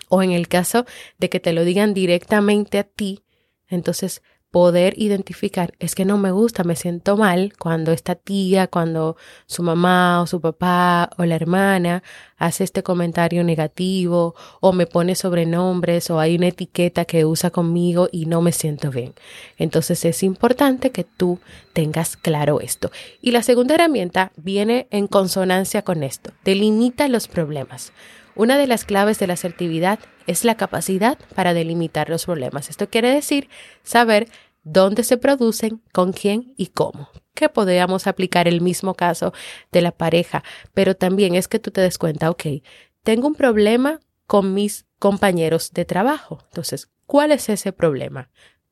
O 0.10 0.22
en 0.22 0.32
el 0.32 0.50
caso 0.50 0.86
de 1.18 1.30
que 1.30 1.40
te 1.40 1.54
lo 1.54 1.64
digan 1.64 1.94
directamente 1.94 2.80
a 2.80 2.84
ti, 2.84 3.24
entonces 3.70 4.22
poder 4.52 4.94
identificar, 4.98 5.74
es 5.80 5.96
que 5.96 6.04
no 6.04 6.18
me 6.18 6.32
gusta, 6.32 6.66
me 6.66 6.76
siento 6.76 7.16
mal 7.16 7.54
cuando 7.58 7.94
esta 7.94 8.16
tía, 8.16 8.68
cuando 8.68 9.16
su 9.46 9.64
mamá 9.64 10.22
o 10.22 10.28
su 10.28 10.42
papá 10.42 11.10
o 11.18 11.24
la 11.24 11.36
hermana 11.36 12.04
hace 12.38 12.66
este 12.66 12.84
comentario 12.84 13.46
negativo 13.46 14.36
o 14.60 14.74
me 14.74 14.88
pone 14.88 15.16
sobrenombres 15.16 16.10
o 16.10 16.20
hay 16.20 16.36
una 16.36 16.50
etiqueta 16.50 17.06
que 17.06 17.24
usa 17.24 17.50
conmigo 17.50 18.10
y 18.12 18.26
no 18.26 18.42
me 18.42 18.52
siento 18.52 18.92
bien. 18.92 19.14
Entonces 19.58 20.04
es 20.04 20.22
importante 20.22 20.92
que 20.92 21.06
tú 21.06 21.40
tengas 21.72 22.18
claro 22.18 22.60
esto. 22.60 22.92
Y 23.22 23.32
la 23.32 23.44
segunda 23.44 23.76
herramienta 23.76 24.34
viene 24.36 24.88
en 24.92 25.08
consonancia 25.08 25.84
con 25.84 26.04
esto, 26.04 26.32
delimita 26.44 27.08
los 27.08 27.30
problemas. 27.30 27.94
Una 28.36 28.58
de 28.58 28.68
las 28.68 28.86
claves 28.86 29.20
de 29.20 29.28
la 29.28 29.34
asertividad 29.34 30.00
es 30.26 30.46
la 30.46 30.56
capacidad 30.56 31.18
para 31.36 31.54
delimitar 31.54 32.10
los 32.10 32.26
problemas. 32.26 32.70
Esto 32.70 32.90
quiere 32.90 33.10
decir 33.10 33.50
saber 33.84 34.28
dónde 34.64 35.04
se 35.04 35.18
producen, 35.18 35.82
con 35.92 36.14
quién 36.14 36.54
y 36.56 36.68
cómo. 36.68 37.10
Que 37.34 37.50
podríamos 37.50 38.08
aplicar 38.08 38.48
el 38.48 38.62
mismo 38.62 38.94
caso 38.94 39.34
de 39.72 39.82
la 39.82 39.92
pareja, 39.92 40.44
pero 40.74 40.96
también 40.96 41.36
es 41.36 41.48
que 41.48 41.60
tú 41.60 41.72
te 41.72 41.82
des 41.82 41.98
cuenta, 41.98 42.30
ok, 42.30 42.44
tengo 43.04 43.28
un 43.28 43.36
problema 43.36 44.00
con 44.28 44.54
mis 44.54 44.86
compañeros 45.00 45.72
de 45.74 45.86
trabajo. 45.86 46.40
Entonces, 46.46 46.90
¿cuál 47.06 47.32
es 47.32 47.50
ese 47.50 47.74
problema? 47.74 48.30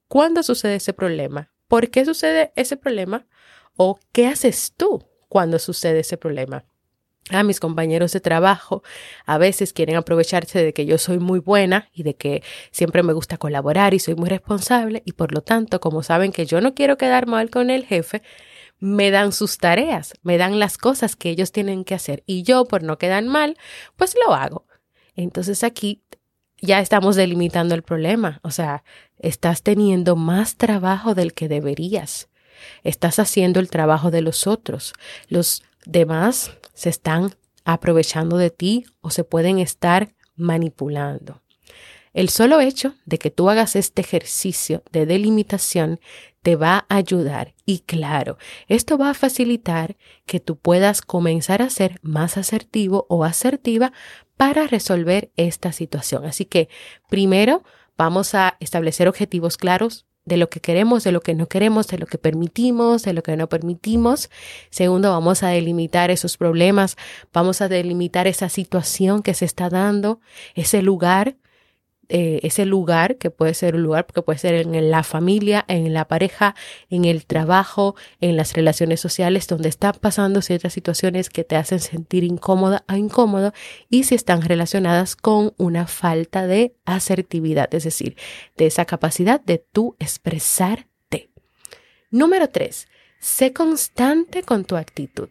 ¿Cuándo 0.07 0.43
sucede 0.43 0.75
ese 0.75 0.93
problema? 0.93 1.51
¿Por 1.67 1.89
qué 1.89 2.05
sucede 2.05 2.53
ese 2.55 2.77
problema? 2.77 3.27
¿O 3.75 3.99
qué 4.11 4.27
haces 4.27 4.73
tú 4.75 5.05
cuando 5.27 5.59
sucede 5.59 5.99
ese 5.99 6.17
problema? 6.17 6.65
A 7.29 7.43
mis 7.43 7.59
compañeros 7.59 8.11
de 8.11 8.19
trabajo 8.19 8.83
a 9.25 9.37
veces 9.37 9.73
quieren 9.73 9.95
aprovecharse 9.95 10.63
de 10.63 10.73
que 10.73 10.85
yo 10.85 10.97
soy 10.97 11.19
muy 11.19 11.39
buena 11.39 11.89
y 11.93 12.03
de 12.03 12.15
que 12.15 12.43
siempre 12.71 13.03
me 13.03 13.13
gusta 13.13 13.37
colaborar 13.37 13.93
y 13.93 13.99
soy 13.99 14.15
muy 14.15 14.29
responsable 14.29 15.03
y 15.05 15.13
por 15.13 15.33
lo 15.33 15.41
tanto, 15.41 15.79
como 15.79 16.03
saben 16.03 16.31
que 16.31 16.45
yo 16.45 16.61
no 16.61 16.73
quiero 16.73 16.97
quedar 16.97 17.27
mal 17.27 17.49
con 17.49 17.69
el 17.69 17.85
jefe, 17.85 18.21
me 18.79 19.11
dan 19.11 19.31
sus 19.31 19.57
tareas, 19.57 20.13
me 20.23 20.37
dan 20.37 20.59
las 20.59 20.77
cosas 20.77 21.15
que 21.15 21.29
ellos 21.29 21.51
tienen 21.51 21.83
que 21.83 21.95
hacer 21.95 22.23
y 22.25 22.43
yo 22.43 22.65
por 22.65 22.83
no 22.83 22.97
quedar 22.97 23.23
mal, 23.23 23.57
pues 23.95 24.15
lo 24.25 24.33
hago. 24.33 24.65
Entonces 25.15 25.63
aquí 25.63 26.01
ya 26.61 26.79
estamos 26.79 27.15
delimitando 27.15 27.75
el 27.75 27.83
problema, 27.83 28.39
o 28.43 28.51
sea, 28.51 28.83
estás 29.17 29.63
teniendo 29.63 30.15
más 30.15 30.55
trabajo 30.55 31.13
del 31.13 31.33
que 31.33 31.47
deberías. 31.47 32.29
Estás 32.83 33.19
haciendo 33.19 33.59
el 33.59 33.69
trabajo 33.69 34.11
de 34.11 34.21
los 34.21 34.47
otros. 34.47 34.93
Los 35.27 35.63
demás 35.85 36.51
se 36.73 36.89
están 36.89 37.35
aprovechando 37.65 38.37
de 38.37 38.49
ti 38.49 38.85
o 39.01 39.09
se 39.09 39.23
pueden 39.23 39.59
estar 39.59 40.13
manipulando. 40.35 41.41
El 42.13 42.29
solo 42.29 42.59
hecho 42.59 42.95
de 43.05 43.19
que 43.19 43.29
tú 43.29 43.49
hagas 43.49 43.75
este 43.75 44.01
ejercicio 44.01 44.83
de 44.91 45.05
delimitación 45.05 45.99
te 46.41 46.55
va 46.55 46.85
a 46.89 46.95
ayudar 46.95 47.53
y 47.65 47.79
claro, 47.79 48.37
esto 48.67 48.97
va 48.97 49.11
a 49.11 49.13
facilitar 49.13 49.95
que 50.25 50.39
tú 50.39 50.57
puedas 50.57 51.01
comenzar 51.01 51.61
a 51.61 51.69
ser 51.69 51.99
más 52.01 52.37
asertivo 52.37 53.05
o 53.09 53.23
asertiva 53.23 53.93
para 54.37 54.65
resolver 54.65 55.31
esta 55.35 55.71
situación. 55.71 56.25
Así 56.25 56.45
que 56.45 56.69
primero 57.09 57.63
vamos 57.97 58.33
a 58.33 58.57
establecer 58.59 59.07
objetivos 59.07 59.57
claros 59.57 60.07
de 60.25 60.37
lo 60.37 60.49
que 60.49 60.59
queremos, 60.59 61.03
de 61.03 61.11
lo 61.11 61.21
que 61.21 61.33
no 61.33 61.47
queremos, 61.47 61.87
de 61.87 61.97
lo 61.97 62.05
que 62.05 62.17
permitimos, 62.17 63.03
de 63.03 63.13
lo 63.13 63.23
que 63.23 63.35
no 63.35 63.49
permitimos. 63.49 64.29
Segundo, 64.69 65.11
vamos 65.11 65.43
a 65.43 65.49
delimitar 65.49 66.11
esos 66.11 66.37
problemas, 66.37 66.97
vamos 67.33 67.61
a 67.61 67.67
delimitar 67.67 68.27
esa 68.27 68.49
situación 68.49 69.23
que 69.23 69.33
se 69.33 69.45
está 69.45 69.69
dando, 69.69 70.19
ese 70.55 70.81
lugar 70.81 71.35
eh, 72.09 72.39
ese 72.43 72.65
lugar, 72.65 73.17
que 73.17 73.29
puede 73.29 73.53
ser 73.53 73.75
un 73.75 73.83
lugar, 73.83 74.05
porque 74.05 74.23
puede 74.23 74.39
ser 74.39 74.55
en 74.55 74.91
la 74.91 75.03
familia, 75.03 75.63
en 75.67 75.93
la 75.93 76.07
pareja, 76.07 76.55
en 76.89 77.05
el 77.05 77.25
trabajo, 77.25 77.95
en 78.19 78.35
las 78.35 78.53
relaciones 78.53 78.99
sociales, 78.99 79.47
donde 79.47 79.69
están 79.69 79.93
pasando 80.01 80.41
ciertas 80.41 80.73
situaciones 80.73 81.29
que 81.29 81.43
te 81.43 81.55
hacen 81.55 81.79
sentir 81.79 82.23
incómoda 82.23 82.83
o 82.89 82.95
incómodo 82.95 83.53
y 83.89 84.03
si 84.03 84.15
están 84.15 84.41
relacionadas 84.41 85.15
con 85.15 85.53
una 85.57 85.87
falta 85.87 86.47
de 86.47 86.75
asertividad, 86.85 87.73
es 87.73 87.83
decir, 87.83 88.17
de 88.57 88.65
esa 88.65 88.85
capacidad 88.85 89.39
de 89.41 89.59
tú 89.59 89.95
expresarte. 89.99 91.29
Número 92.11 92.49
tres, 92.49 92.87
sé 93.19 93.53
constante 93.53 94.43
con 94.43 94.65
tu 94.65 94.75
actitud. 94.75 95.29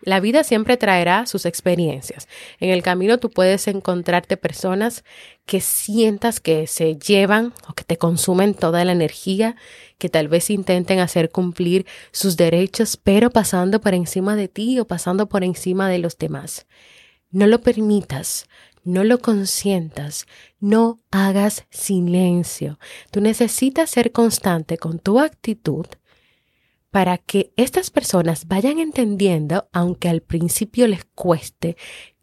La 0.00 0.20
vida 0.20 0.44
siempre 0.44 0.76
traerá 0.76 1.26
sus 1.26 1.44
experiencias. 1.44 2.28
En 2.60 2.70
el 2.70 2.82
camino 2.82 3.18
tú 3.18 3.30
puedes 3.30 3.66
encontrarte 3.66 4.36
personas 4.36 5.04
que 5.44 5.60
sientas 5.60 6.40
que 6.40 6.66
se 6.66 6.96
llevan 6.96 7.52
o 7.68 7.72
que 7.72 7.84
te 7.84 7.96
consumen 7.96 8.54
toda 8.54 8.84
la 8.84 8.92
energía, 8.92 9.56
que 9.98 10.08
tal 10.08 10.28
vez 10.28 10.50
intenten 10.50 11.00
hacer 11.00 11.30
cumplir 11.30 11.86
sus 12.12 12.36
derechos, 12.36 12.96
pero 12.96 13.30
pasando 13.30 13.80
por 13.80 13.94
encima 13.94 14.36
de 14.36 14.48
ti 14.48 14.78
o 14.78 14.86
pasando 14.86 15.28
por 15.28 15.42
encima 15.42 15.88
de 15.88 15.98
los 15.98 16.16
demás. 16.16 16.66
No 17.30 17.46
lo 17.46 17.60
permitas, 17.60 18.46
no 18.84 19.04
lo 19.04 19.18
consientas, 19.18 20.26
no 20.60 21.00
hagas 21.10 21.66
silencio. 21.70 22.78
Tú 23.10 23.20
necesitas 23.20 23.90
ser 23.90 24.12
constante 24.12 24.78
con 24.78 24.98
tu 24.98 25.18
actitud 25.18 25.86
para 26.90 27.18
que 27.18 27.52
estas 27.56 27.90
personas 27.90 28.46
vayan 28.48 28.78
entendiendo, 28.78 29.68
aunque 29.72 30.08
al 30.08 30.22
principio 30.22 30.86
les 30.86 31.04
cueste, 31.04 31.76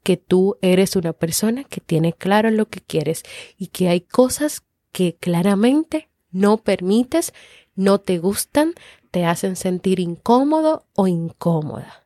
que 0.03 0.17
tú 0.17 0.57
eres 0.62 0.95
una 0.95 1.13
persona 1.13 1.63
que 1.63 1.81
tiene 1.81 2.13
claro 2.13 2.51
lo 2.51 2.67
que 2.67 2.79
quieres 2.79 3.24
y 3.57 3.67
que 3.67 3.89
hay 3.89 4.01
cosas 4.01 4.63
que 4.91 5.15
claramente 5.15 6.10
no 6.31 6.57
permites, 6.57 7.34
no 7.75 8.00
te 8.00 8.19
gustan, 8.19 8.74
te 9.12 9.25
hacen 9.25 9.55
sentir 9.55 10.00
incómodo 10.00 10.86
o 10.93 11.07
incómoda. 11.07 12.05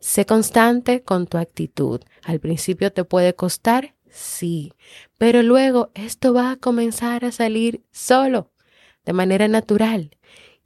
Sé 0.00 0.26
constante 0.26 1.02
con 1.02 1.26
tu 1.26 1.38
actitud. 1.38 2.00
Al 2.22 2.40
principio 2.40 2.92
te 2.92 3.04
puede 3.04 3.34
costar, 3.34 3.94
sí, 4.10 4.72
pero 5.16 5.42
luego 5.42 5.90
esto 5.94 6.34
va 6.34 6.52
a 6.52 6.56
comenzar 6.56 7.24
a 7.24 7.32
salir 7.32 7.82
solo, 7.90 8.52
de 9.04 9.12
manera 9.12 9.48
natural. 9.48 10.10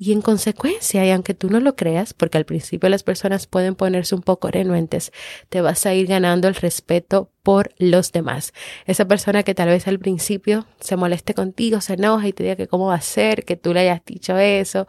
Y 0.04 0.10
en 0.10 0.20
consecuencia, 0.20 1.06
y 1.06 1.10
aunque 1.10 1.32
tú 1.32 1.48
no 1.48 1.60
lo 1.60 1.76
creas, 1.76 2.12
porque 2.12 2.36
al 2.36 2.44
principio 2.44 2.88
las 2.88 3.04
personas 3.04 3.46
pueden 3.46 3.76
ponerse 3.76 4.16
un 4.16 4.22
poco 4.22 4.50
renuentes, 4.50 5.12
te 5.48 5.60
vas 5.60 5.86
a 5.86 5.94
ir 5.94 6.08
ganando 6.08 6.48
el 6.48 6.56
respeto 6.56 7.30
por 7.44 7.70
los 7.78 8.10
demás. 8.10 8.52
Esa 8.84 9.06
persona 9.06 9.44
que 9.44 9.54
tal 9.54 9.68
vez 9.68 9.86
al 9.86 10.00
principio 10.00 10.66
se 10.80 10.96
moleste 10.96 11.34
contigo, 11.34 11.80
se 11.80 11.94
enoja 11.94 12.26
y 12.26 12.32
te 12.32 12.42
diga 12.42 12.56
que 12.56 12.66
cómo 12.66 12.86
va 12.86 12.96
a 12.96 13.00
ser, 13.00 13.44
que 13.44 13.54
tú 13.54 13.72
le 13.72 13.80
hayas 13.80 14.04
dicho 14.04 14.36
eso, 14.38 14.88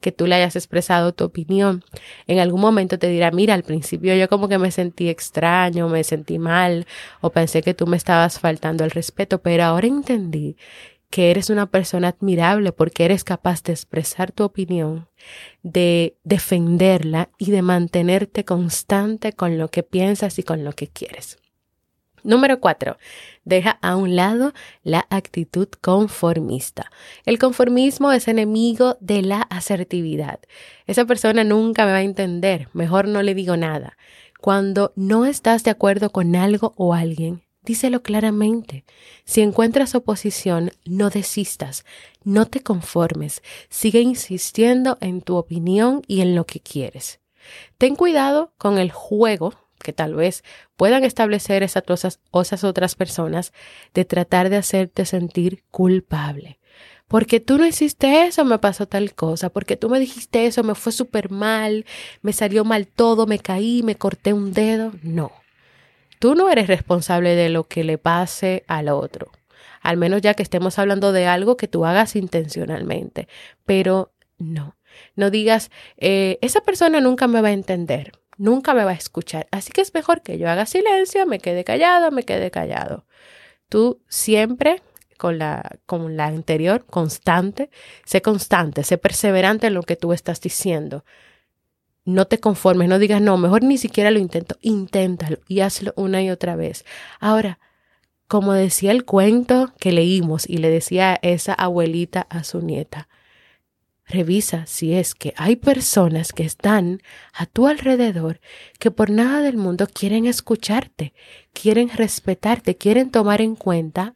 que 0.00 0.12
tú 0.12 0.28
le 0.28 0.36
hayas 0.36 0.54
expresado 0.54 1.12
tu 1.12 1.24
opinión. 1.24 1.82
En 2.28 2.38
algún 2.38 2.60
momento 2.60 3.00
te 3.00 3.08
dirá, 3.08 3.32
mira, 3.32 3.54
al 3.54 3.64
principio 3.64 4.14
yo 4.14 4.28
como 4.28 4.48
que 4.48 4.58
me 4.58 4.70
sentí 4.70 5.08
extraño, 5.08 5.88
me 5.88 6.04
sentí 6.04 6.38
mal 6.38 6.86
o 7.20 7.30
pensé 7.30 7.62
que 7.62 7.74
tú 7.74 7.88
me 7.88 7.96
estabas 7.96 8.38
faltando 8.38 8.84
el 8.84 8.92
respeto, 8.92 9.42
pero 9.42 9.64
ahora 9.64 9.88
entendí 9.88 10.56
que 11.12 11.30
eres 11.30 11.50
una 11.50 11.66
persona 11.66 12.08
admirable 12.08 12.72
porque 12.72 13.04
eres 13.04 13.22
capaz 13.22 13.62
de 13.62 13.72
expresar 13.72 14.32
tu 14.32 14.44
opinión, 14.44 15.08
de 15.62 16.16
defenderla 16.24 17.28
y 17.36 17.50
de 17.50 17.60
mantenerte 17.60 18.46
constante 18.46 19.34
con 19.34 19.58
lo 19.58 19.68
que 19.68 19.82
piensas 19.82 20.38
y 20.38 20.42
con 20.42 20.64
lo 20.64 20.72
que 20.72 20.88
quieres. 20.88 21.36
Número 22.24 22.60
cuatro, 22.60 22.96
deja 23.44 23.78
a 23.82 23.94
un 23.94 24.16
lado 24.16 24.54
la 24.84 25.06
actitud 25.10 25.68
conformista. 25.82 26.90
El 27.26 27.38
conformismo 27.38 28.10
es 28.10 28.26
enemigo 28.26 28.96
de 29.00 29.20
la 29.20 29.42
asertividad. 29.42 30.40
Esa 30.86 31.04
persona 31.04 31.44
nunca 31.44 31.84
me 31.84 31.92
va 31.92 31.98
a 31.98 32.02
entender, 32.02 32.68
mejor 32.72 33.06
no 33.06 33.22
le 33.22 33.34
digo 33.34 33.58
nada. 33.58 33.98
Cuando 34.40 34.94
no 34.96 35.26
estás 35.26 35.62
de 35.62 35.72
acuerdo 35.72 36.08
con 36.08 36.34
algo 36.36 36.72
o 36.78 36.94
alguien, 36.94 37.42
Díselo 37.62 38.02
claramente. 38.02 38.84
Si 39.24 39.40
encuentras 39.40 39.94
oposición, 39.94 40.72
no 40.84 41.10
desistas, 41.10 41.84
no 42.24 42.46
te 42.46 42.60
conformes, 42.60 43.40
sigue 43.68 44.00
insistiendo 44.00 44.98
en 45.00 45.22
tu 45.22 45.36
opinión 45.36 46.02
y 46.08 46.22
en 46.22 46.34
lo 46.34 46.44
que 46.44 46.58
quieres. 46.58 47.20
Ten 47.78 47.94
cuidado 47.94 48.52
con 48.58 48.78
el 48.78 48.90
juego, 48.90 49.54
que 49.78 49.92
tal 49.92 50.14
vez 50.14 50.42
puedan 50.76 51.04
establecer 51.04 51.62
esas, 51.62 52.18
otras 52.30 52.94
personas 52.96 53.52
de 53.94 54.04
tratar 54.04 54.50
de 54.50 54.56
hacerte 54.56 55.06
sentir 55.06 55.62
culpable. 55.70 56.58
Porque 57.06 57.40
tú 57.40 57.58
no 57.58 57.66
hiciste 57.66 58.24
eso, 58.26 58.44
me 58.44 58.58
pasó 58.58 58.86
tal 58.86 59.14
cosa. 59.14 59.50
Porque 59.50 59.76
tú 59.76 59.90
me 59.90 60.00
dijiste 60.00 60.46
eso, 60.46 60.64
me 60.64 60.74
fue 60.74 60.92
súper 60.92 61.30
mal, 61.30 61.84
me 62.22 62.32
salió 62.32 62.64
mal 62.64 62.86
todo, 62.86 63.26
me 63.26 63.38
caí, 63.38 63.82
me 63.82 63.96
corté 63.96 64.32
un 64.32 64.52
dedo. 64.52 64.92
No. 65.02 65.41
Tú 66.22 66.36
no 66.36 66.48
eres 66.48 66.68
responsable 66.68 67.34
de 67.34 67.48
lo 67.48 67.66
que 67.66 67.82
le 67.82 67.98
pase 67.98 68.62
al 68.68 68.88
otro. 68.88 69.32
Al 69.80 69.96
menos 69.96 70.22
ya 70.22 70.34
que 70.34 70.44
estemos 70.44 70.78
hablando 70.78 71.10
de 71.10 71.26
algo 71.26 71.56
que 71.56 71.66
tú 71.66 71.84
hagas 71.84 72.14
intencionalmente. 72.14 73.26
Pero 73.66 74.12
no. 74.38 74.76
No 75.16 75.30
digas, 75.30 75.72
eh, 75.96 76.38
esa 76.40 76.60
persona 76.60 77.00
nunca 77.00 77.26
me 77.26 77.40
va 77.40 77.48
a 77.48 77.52
entender 77.52 78.12
nunca 78.38 78.74
me 78.74 78.84
va 78.84 78.90
a 78.90 78.94
escuchar. 78.94 79.46
Así 79.50 79.72
que 79.72 79.80
es 79.80 79.94
mejor 79.94 80.22
que 80.22 80.38
yo 80.38 80.48
haga 80.48 80.66
silencio, 80.66 81.26
me 81.26 81.38
quede 81.38 81.64
callado, 81.64 82.10
me 82.10 82.24
quede 82.24 82.50
callado. 82.50 83.06
Tú 83.68 84.02
siempre 84.08 84.82
con 85.18 85.38
la, 85.38 85.78
con 85.86 86.16
la 86.16 86.26
anterior, 86.26 86.84
constante, 86.86 87.70
sé 88.04 88.22
constante, 88.22 88.82
sé 88.84 88.98
perseverante 88.98 89.68
en 89.68 89.74
lo 89.74 89.82
que 89.82 89.96
tú 89.96 90.12
estás 90.12 90.40
diciendo. 90.40 91.04
No 92.04 92.26
te 92.26 92.38
conformes, 92.38 92.88
no 92.88 92.98
digas, 92.98 93.20
no, 93.20 93.36
mejor 93.36 93.62
ni 93.62 93.78
siquiera 93.78 94.10
lo 94.10 94.18
intento, 94.18 94.56
inténtalo 94.60 95.38
y 95.46 95.60
hazlo 95.60 95.92
una 95.96 96.22
y 96.22 96.30
otra 96.30 96.56
vez. 96.56 96.84
Ahora, 97.20 97.60
como 98.26 98.52
decía 98.54 98.90
el 98.90 99.04
cuento 99.04 99.72
que 99.78 99.92
leímos 99.92 100.48
y 100.48 100.56
le 100.58 100.70
decía 100.70 101.18
esa 101.22 101.54
abuelita 101.54 102.26
a 102.28 102.44
su 102.44 102.60
nieta, 102.60 103.08
Revisa 104.12 104.66
si 104.66 104.92
es 104.94 105.14
que 105.14 105.32
hay 105.36 105.56
personas 105.56 106.32
que 106.32 106.44
están 106.44 107.00
a 107.32 107.46
tu 107.46 107.66
alrededor 107.66 108.40
que 108.78 108.90
por 108.90 109.10
nada 109.10 109.40
del 109.42 109.56
mundo 109.56 109.86
quieren 109.86 110.26
escucharte, 110.26 111.14
quieren 111.52 111.88
respetarte, 111.88 112.76
quieren 112.76 113.10
tomar 113.10 113.40
en 113.40 113.54
cuenta 113.54 114.14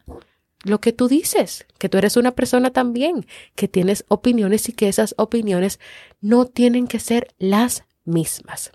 lo 0.66 0.80
que 0.80 0.92
tú 0.92 1.06
dices, 1.06 1.64
que 1.78 1.88
tú 1.88 1.96
eres 1.96 2.16
una 2.16 2.32
persona 2.32 2.70
también, 2.72 3.26
que 3.54 3.68
tienes 3.68 4.04
opiniones 4.08 4.68
y 4.68 4.72
que 4.72 4.88
esas 4.88 5.14
opiniones 5.16 5.78
no 6.20 6.44
tienen 6.46 6.88
que 6.88 6.98
ser 6.98 7.28
las 7.38 7.84
mismas. 8.04 8.72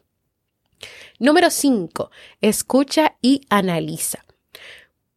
Número 1.20 1.50
5. 1.50 2.10
Escucha 2.40 3.18
y 3.22 3.42
analiza. 3.50 4.26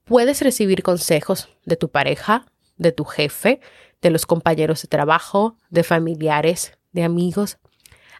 Puedes 0.05 0.43
recibir 0.43 0.83
consejos 0.83 1.49
de 1.65 1.77
tu 1.77 1.91
pareja, 1.91 2.47
de 2.77 2.91
tu 2.91 3.05
jefe, 3.05 3.61
de 4.03 4.11
los 4.11 4.27
compañeros 4.27 4.83
de 4.83 4.89
trabajo, 4.89 5.57
de 5.71 5.85
familiares, 5.85 6.77
de 6.93 7.05
amigos, 7.05 7.59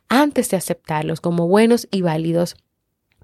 antes 0.09 0.49
de 0.51 0.57
aceptarlos 0.57 1.21
como 1.21 1.49
buenos 1.49 1.89
y 1.91 2.03
válidos. 2.03 2.57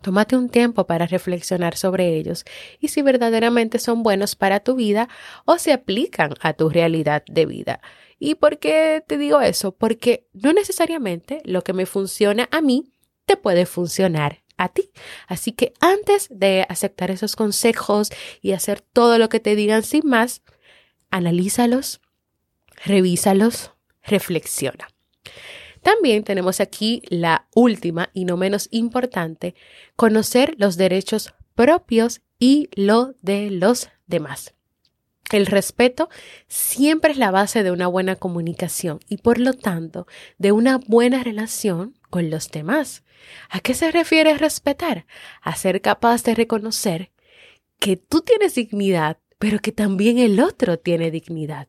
Tómate 0.03 0.37
un 0.37 0.49
tiempo 0.49 0.87
para 0.87 1.07
reflexionar 1.07 1.77
sobre 1.77 2.17
ellos 2.17 2.45
y 2.79 2.89
si 2.89 3.03
verdaderamente 3.03 3.79
son 3.79 4.03
buenos 4.03 4.35
para 4.35 4.61
tu 4.61 4.75
vida 4.75 5.09
o 5.45 5.59
se 5.59 5.73
aplican 5.73 6.35
a 6.41 6.55
tu 6.55 6.71
realidad 6.71 7.23
de 7.27 7.47
vida. 7.47 7.81
¿Y 8.19 8.35
por 8.37 8.59
qué 8.59 9.03
te 9.07 9.19
digo 9.19 9.41
eso? 9.41 9.73
Porque 9.73 10.27
no 10.33 10.53
necesariamente 10.53 11.41
lo 11.45 11.63
que 11.63 11.73
me 11.73 11.87
funciona 11.87 12.49
a 12.51 12.61
mí 12.61 12.93
te 13.27 13.37
puede 13.37 13.67
funcionar 13.67 14.43
a 14.57 14.69
ti. 14.69 14.91
Así 15.27 15.53
que 15.53 15.73
antes 15.81 16.29
de 16.31 16.67
aceptar 16.69 17.11
esos 17.11 17.37
consejos 17.37 18.11
y 18.43 18.53
hacer 18.53 18.81
todo 18.81 19.19
lo 19.19 19.29
que 19.29 19.41
te 19.41 19.57
digan 19.57 19.83
sin 19.83 20.07
más, 20.07 20.43
analízalos, 21.11 22.01
revísalos, 22.85 23.73
reflexiona. 24.03 24.89
También 25.83 26.25
tenemos 26.25 26.61
aquí 26.61 27.03
la 27.09 27.47
última 27.55 28.11
y 28.13 28.25
no 28.25 28.37
menos 28.37 28.69
importante, 28.71 29.55
conocer 29.97 30.55
los 30.59 30.77
derechos 30.77 31.35
propios 31.55 32.21
y 32.39 32.69
lo 32.75 33.15
de 33.23 33.51
los 33.51 33.89
demás. 34.07 34.55
El 35.31 35.47
respeto 35.47 36.09
siempre 36.49 37.13
es 37.13 37.19
la 37.19 37.31
base 37.31 37.63
de 37.63 37.71
una 37.71 37.87
buena 37.87 38.17
comunicación 38.17 38.99
y 39.09 39.19
por 39.19 39.39
lo 39.39 39.53
tanto 39.53 40.07
de 40.39 40.53
una 40.53 40.79
buena 40.79 41.23
relación 41.23 41.95
con 42.11 42.31
los 42.31 42.51
demás. 42.51 43.05
¿A 43.49 43.61
qué 43.61 43.75
se 43.75 43.93
refiere 43.93 44.37
respetar? 44.37 45.07
A 45.41 45.55
ser 45.55 45.81
capaz 45.81 46.25
de 46.25 46.35
reconocer 46.35 47.13
que 47.79 47.97
tú 47.97 48.23
tienes 48.23 48.57
dignidad 48.57 49.19
pero 49.41 49.59
que 49.59 49.73
también 49.73 50.19
el 50.19 50.39
otro 50.39 50.79
tiene 50.79 51.11
dignidad. 51.11 51.67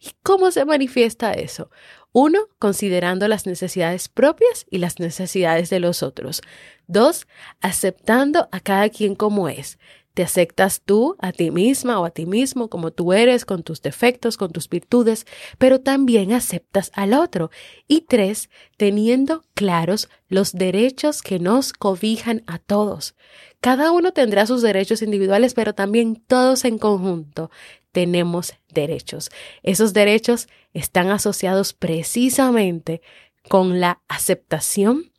¿Y 0.00 0.10
cómo 0.24 0.50
se 0.50 0.64
manifiesta 0.64 1.32
eso? 1.32 1.70
Uno, 2.12 2.40
considerando 2.58 3.26
las 3.26 3.46
necesidades 3.46 4.08
propias 4.08 4.66
y 4.70 4.78
las 4.78 5.00
necesidades 5.00 5.70
de 5.70 5.80
los 5.80 6.02
otros. 6.02 6.42
Dos, 6.86 7.26
aceptando 7.62 8.48
a 8.52 8.60
cada 8.60 8.90
quien 8.90 9.14
como 9.14 9.48
es, 9.48 9.78
te 10.14 10.22
aceptas 10.22 10.82
tú 10.84 11.16
a 11.20 11.32
ti 11.32 11.50
misma 11.50 11.98
o 11.98 12.04
a 12.04 12.10
ti 12.10 12.26
mismo 12.26 12.68
como 12.68 12.90
tú 12.90 13.14
eres, 13.14 13.46
con 13.46 13.62
tus 13.62 13.80
defectos, 13.80 14.36
con 14.36 14.52
tus 14.52 14.68
virtudes, 14.68 15.26
pero 15.56 15.80
también 15.80 16.34
aceptas 16.34 16.90
al 16.94 17.14
otro. 17.14 17.50
Y 17.88 18.02
tres, 18.02 18.50
teniendo 18.76 19.42
claros 19.54 20.10
los 20.28 20.52
derechos 20.52 21.22
que 21.22 21.38
nos 21.38 21.72
cobijan 21.72 22.42
a 22.46 22.58
todos. 22.58 23.14
Cada 23.62 23.90
uno 23.90 24.12
tendrá 24.12 24.44
sus 24.44 24.60
derechos 24.60 25.00
individuales, 25.00 25.54
pero 25.54 25.74
también 25.74 26.16
todos 26.16 26.66
en 26.66 26.76
conjunto 26.76 27.50
tenemos 27.92 28.54
derechos. 28.68 29.30
Esos 29.62 29.92
derechos 29.92 30.48
están 30.72 31.10
asociados 31.10 31.72
precisamente 31.74 33.02
con 33.48 33.80
la 33.80 34.00
aceptación, 34.08 35.12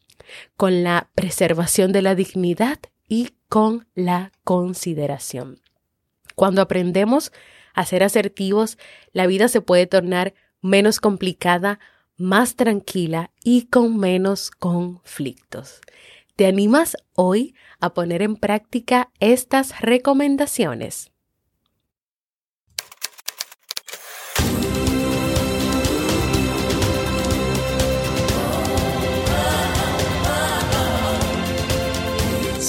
con 0.57 0.83
la 0.83 1.09
preservación 1.15 1.91
de 1.91 2.01
la 2.01 2.15
dignidad 2.15 2.79
y 3.07 3.29
con 3.47 3.88
la 3.93 4.31
consideración. 4.43 5.62
Cuando 6.36 6.62
aprendemos 6.62 7.31
a 7.73 7.86
ser 7.86 8.03
asertivos, 8.03 8.77
la 9.12 9.27
vida 9.27 9.47
se 9.47 9.62
puede 9.62 9.88
tornar 9.88 10.33
menos 10.62 10.99
complicada, 10.99 11.79
más 12.17 12.55
tranquila 12.55 13.31
y 13.43 13.67
con 13.67 13.97
menos 13.97 14.49
conflictos. 14.49 15.81
¿Te 16.36 16.47
animas 16.47 16.97
hoy 17.13 17.53
a 17.79 17.93
poner 17.93 18.23
en 18.23 18.36
práctica 18.36 19.12
estas 19.19 19.79
recomendaciones? 19.81 21.12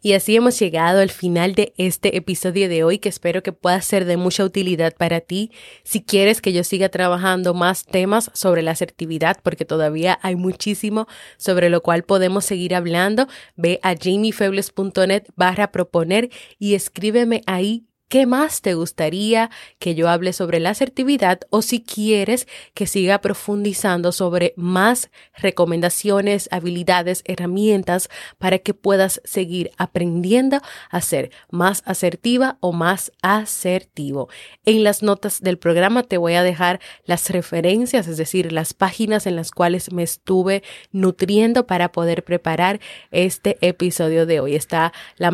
Y 0.00 0.12
así 0.12 0.36
hemos 0.36 0.56
llegado 0.58 1.00
al 1.00 1.10
final 1.10 1.56
de 1.56 1.72
este 1.76 2.16
episodio 2.16 2.68
de 2.68 2.84
hoy 2.84 2.98
que 3.00 3.08
espero 3.08 3.42
que 3.42 3.52
pueda 3.52 3.80
ser 3.82 4.04
de 4.04 4.16
mucha 4.16 4.44
utilidad 4.44 4.94
para 4.96 5.20
ti. 5.20 5.50
Si 5.82 6.02
quieres 6.02 6.40
que 6.40 6.52
yo 6.52 6.62
siga 6.62 6.88
trabajando 6.88 7.52
más 7.52 7.84
temas 7.84 8.30
sobre 8.32 8.62
la 8.62 8.70
asertividad, 8.70 9.38
porque 9.42 9.64
todavía 9.64 10.18
hay 10.22 10.36
muchísimo 10.36 11.08
sobre 11.36 11.68
lo 11.68 11.82
cual 11.82 12.04
podemos 12.04 12.44
seguir 12.44 12.76
hablando, 12.76 13.26
ve 13.56 13.80
a 13.82 13.96
jamiefebles.net 13.96 15.24
barra 15.34 15.72
proponer 15.72 16.30
y 16.60 16.74
escríbeme 16.74 17.42
ahí 17.46 17.88
¿Qué 18.08 18.24
más 18.24 18.62
te 18.62 18.72
gustaría 18.72 19.50
que 19.78 19.94
yo 19.94 20.08
hable 20.08 20.32
sobre 20.32 20.60
la 20.60 20.70
asertividad 20.70 21.40
o 21.50 21.60
si 21.60 21.82
quieres 21.82 22.48
que 22.72 22.86
siga 22.86 23.20
profundizando 23.20 24.12
sobre 24.12 24.54
más 24.56 25.10
recomendaciones, 25.34 26.48
habilidades, 26.50 27.22
herramientas 27.26 28.08
para 28.38 28.60
que 28.60 28.72
puedas 28.72 29.20
seguir 29.24 29.72
aprendiendo 29.76 30.62
a 30.88 31.02
ser 31.02 31.30
más 31.50 31.82
asertiva 31.84 32.56
o 32.60 32.72
más 32.72 33.12
asertivo? 33.20 34.30
En 34.64 34.84
las 34.84 35.02
notas 35.02 35.42
del 35.42 35.58
programa 35.58 36.02
te 36.02 36.16
voy 36.16 36.32
a 36.32 36.42
dejar 36.42 36.80
las 37.04 37.28
referencias, 37.28 38.08
es 38.08 38.16
decir, 38.16 38.52
las 38.52 38.72
páginas 38.72 39.26
en 39.26 39.36
las 39.36 39.50
cuales 39.50 39.92
me 39.92 40.02
estuve 40.02 40.62
nutriendo 40.92 41.66
para 41.66 41.92
poder 41.92 42.24
preparar 42.24 42.80
este 43.10 43.58
episodio 43.60 44.24
de 44.24 44.40
hoy. 44.40 44.54
Está 44.54 44.94
la 45.18 45.30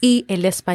y 0.00 0.24
el 0.28 0.44
español 0.46 0.69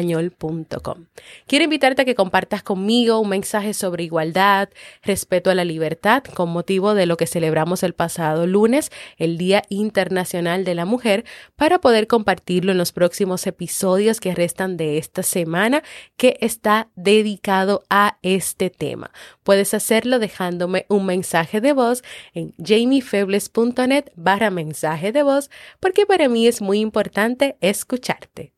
Quiero 1.46 1.64
invitarte 1.64 2.02
a 2.02 2.04
que 2.04 2.14
compartas 2.14 2.62
conmigo 2.62 3.18
un 3.18 3.28
mensaje 3.28 3.74
sobre 3.74 4.04
igualdad, 4.04 4.68
respeto 5.02 5.50
a 5.50 5.54
la 5.54 5.64
libertad, 5.64 6.24
con 6.24 6.50
motivo 6.50 6.94
de 6.94 7.06
lo 7.06 7.16
que 7.16 7.26
celebramos 7.26 7.82
el 7.82 7.94
pasado 7.94 8.46
lunes, 8.46 8.90
el 9.16 9.38
Día 9.38 9.62
Internacional 9.68 10.64
de 10.64 10.74
la 10.74 10.84
Mujer, 10.84 11.24
para 11.56 11.80
poder 11.80 12.06
compartirlo 12.06 12.72
en 12.72 12.78
los 12.78 12.92
próximos 12.92 13.46
episodios 13.46 14.20
que 14.20 14.34
restan 14.34 14.76
de 14.76 14.98
esta 14.98 15.22
semana 15.22 15.82
que 16.16 16.36
está 16.40 16.88
dedicado 16.96 17.84
a 17.90 18.18
este 18.22 18.70
tema. 18.70 19.10
Puedes 19.42 19.74
hacerlo 19.74 20.18
dejándome 20.18 20.86
un 20.88 21.06
mensaje 21.06 21.60
de 21.60 21.72
voz 21.72 22.02
en 22.34 22.54
jamiefebles.net 22.58 24.06
barra 24.14 24.50
mensaje 24.50 25.12
de 25.12 25.22
voz 25.22 25.50
porque 25.80 26.06
para 26.06 26.28
mí 26.28 26.46
es 26.46 26.60
muy 26.60 26.80
importante 26.80 27.56
escucharte. 27.60 28.55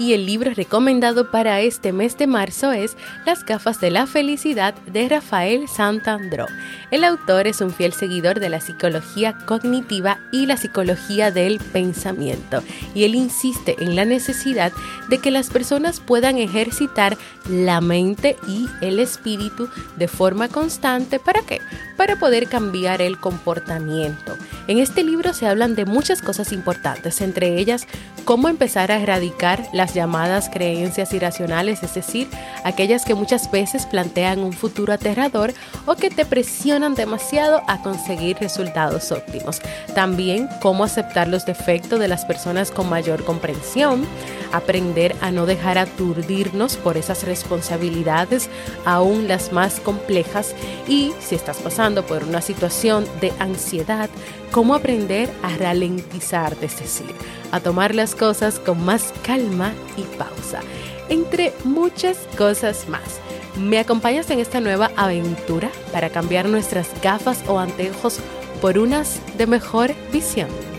Y 0.00 0.14
el 0.14 0.24
libro 0.24 0.52
recomendado 0.54 1.30
para 1.30 1.60
este 1.60 1.92
mes 1.92 2.16
de 2.16 2.26
marzo 2.26 2.72
es 2.72 2.96
Las 3.26 3.44
gafas 3.44 3.80
de 3.80 3.90
la 3.90 4.06
felicidad 4.06 4.74
de 4.86 5.06
Rafael 5.10 5.68
Santandró. 5.68 6.46
El 6.90 7.04
autor 7.04 7.46
es 7.46 7.60
un 7.60 7.70
fiel 7.70 7.92
seguidor 7.92 8.40
de 8.40 8.48
la 8.48 8.62
psicología 8.62 9.36
cognitiva 9.44 10.18
y 10.32 10.46
la 10.46 10.56
psicología 10.56 11.30
del 11.30 11.58
pensamiento 11.58 12.62
y 12.94 13.04
él 13.04 13.14
insiste 13.14 13.76
en 13.78 13.94
la 13.94 14.06
necesidad 14.06 14.72
de 15.10 15.18
que 15.18 15.30
las 15.30 15.50
personas 15.50 16.00
puedan 16.00 16.38
ejercitar 16.38 17.18
la 17.48 17.82
mente 17.82 18.36
y 18.48 18.68
el 18.80 19.00
espíritu 19.00 19.68
de 19.96 20.08
forma 20.08 20.48
constante. 20.48 21.18
¿Para 21.18 21.42
qué? 21.42 21.60
Para 21.98 22.16
poder 22.16 22.48
cambiar 22.48 23.02
el 23.02 23.18
comportamiento. 23.18 24.34
En 24.66 24.78
este 24.78 25.04
libro 25.04 25.34
se 25.34 25.46
hablan 25.46 25.74
de 25.74 25.84
muchas 25.84 26.22
cosas 26.22 26.52
importantes, 26.52 27.20
entre 27.20 27.58
ellas 27.58 27.86
cómo 28.24 28.48
empezar 28.48 28.92
a 28.92 29.00
erradicar 29.00 29.62
llamadas 29.94 30.48
creencias 30.48 31.12
irracionales, 31.12 31.82
es 31.82 31.94
decir, 31.94 32.28
aquellas 32.64 33.04
que 33.04 33.14
muchas 33.14 33.50
veces 33.50 33.86
plantean 33.86 34.40
un 34.40 34.52
futuro 34.52 34.92
aterrador 34.92 35.52
o 35.86 35.94
que 35.96 36.10
te 36.10 36.24
presionan 36.24 36.94
demasiado 36.94 37.62
a 37.66 37.82
conseguir 37.82 38.38
resultados 38.38 39.12
óptimos. 39.12 39.60
También 39.94 40.48
cómo 40.60 40.84
aceptar 40.84 41.28
los 41.28 41.46
defectos 41.46 42.00
de 42.00 42.08
las 42.08 42.24
personas 42.24 42.70
con 42.70 42.88
mayor 42.88 43.24
comprensión, 43.24 44.06
aprender 44.52 45.14
a 45.20 45.30
no 45.30 45.46
dejar 45.46 45.78
aturdirnos 45.78 46.76
por 46.76 46.96
esas 46.96 47.24
responsabilidades, 47.24 48.48
aún 48.84 49.28
las 49.28 49.52
más 49.52 49.80
complejas, 49.80 50.54
y 50.88 51.12
si 51.20 51.34
estás 51.34 51.58
pasando 51.58 52.04
por 52.04 52.24
una 52.24 52.40
situación 52.40 53.06
de 53.20 53.32
ansiedad, 53.38 54.10
cómo 54.50 54.74
aprender 54.74 55.30
a 55.42 55.56
ralentizar, 55.56 56.56
es 56.60 56.78
decir, 56.78 57.14
a 57.52 57.60
tomar 57.60 57.94
las 57.94 58.14
cosas 58.14 58.58
con 58.58 58.84
más 58.84 59.12
calma 59.22 59.72
y 59.96 60.02
pausa, 60.16 60.60
entre 61.08 61.52
muchas 61.64 62.18
cosas 62.36 62.88
más. 62.88 63.20
¿Me 63.56 63.78
acompañas 63.78 64.30
en 64.30 64.38
esta 64.38 64.60
nueva 64.60 64.90
aventura 64.96 65.70
para 65.92 66.10
cambiar 66.10 66.48
nuestras 66.48 66.88
gafas 67.02 67.42
o 67.48 67.58
anteojos 67.58 68.18
por 68.60 68.78
unas 68.78 69.20
de 69.36 69.46
mejor 69.46 69.92
visión? 70.12 70.69